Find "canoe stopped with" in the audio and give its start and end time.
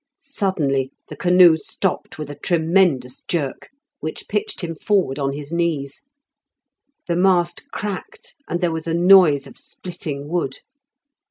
1.15-2.31